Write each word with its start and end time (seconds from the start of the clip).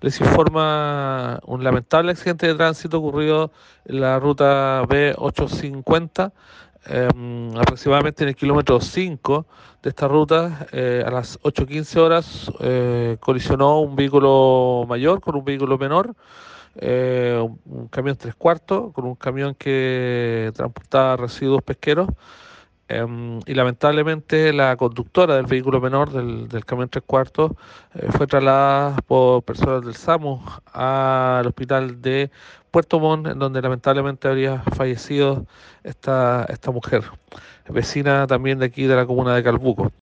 les 0.00 0.20
informa 0.20 1.40
un 1.46 1.64
lamentable 1.64 2.12
accidente 2.12 2.46
de 2.46 2.54
tránsito 2.54 2.98
ocurrido 2.98 3.50
en 3.86 4.00
la 4.00 4.18
ruta 4.18 4.82
B850, 4.82 6.32
eh, 6.88 7.08
aproximadamente 7.58 8.22
en 8.24 8.28
el 8.28 8.36
kilómetro 8.36 8.80
5 8.80 9.46
de 9.82 9.88
esta 9.88 10.06
ruta. 10.06 10.66
Eh, 10.72 11.02
a 11.04 11.10
las 11.10 11.40
8.15 11.40 11.96
horas 11.98 12.52
eh, 12.60 13.16
colisionó 13.20 13.80
un 13.80 13.96
vehículo 13.96 14.84
mayor 14.86 15.20
con 15.20 15.34
un 15.36 15.44
vehículo 15.44 15.78
menor. 15.78 16.14
Eh, 16.78 17.42
un 17.64 17.88
camión 17.88 18.16
tres 18.16 18.34
cuartos 18.34 18.92
con 18.92 19.06
un 19.06 19.14
camión 19.14 19.54
que 19.54 20.52
transportaba 20.54 21.16
residuos 21.16 21.62
pesqueros. 21.62 22.08
Um, 22.88 23.40
y 23.46 23.54
lamentablemente 23.54 24.52
la 24.52 24.76
conductora 24.76 25.34
del 25.34 25.46
vehículo 25.46 25.80
menor 25.80 26.12
del, 26.12 26.46
del 26.46 26.64
camión 26.64 26.88
tres 26.88 27.02
cuartos 27.04 27.50
eh, 27.94 28.06
fue 28.12 28.28
trasladada 28.28 28.96
por 29.08 29.42
personas 29.42 29.84
del 29.84 29.96
SAMU 29.96 30.40
al 30.72 31.44
hospital 31.48 32.00
de 32.00 32.30
Puerto 32.70 33.00
Montt, 33.00 33.26
en 33.26 33.40
donde 33.40 33.60
lamentablemente 33.60 34.28
habría 34.28 34.60
fallecido 34.76 35.46
esta, 35.82 36.46
esta 36.48 36.70
mujer, 36.70 37.02
vecina 37.68 38.26
también 38.28 38.60
de 38.60 38.66
aquí 38.66 38.86
de 38.86 38.94
la 38.94 39.04
comuna 39.04 39.34
de 39.34 39.42
Calbuco. 39.42 39.90